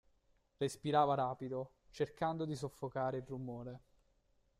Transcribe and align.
Respirava 0.57 1.13
rapido, 1.13 1.73
cercando 1.91 2.45
di 2.45 2.55
soffocare 2.55 3.17
il 3.17 3.25
rumore. 3.27 3.79